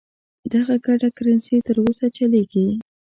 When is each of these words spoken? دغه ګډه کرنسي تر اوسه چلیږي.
دغه 0.53 0.75
ګډه 0.85 1.09
کرنسي 1.17 1.57
تر 1.67 1.77
اوسه 1.83 2.05
چلیږي. 2.17 2.67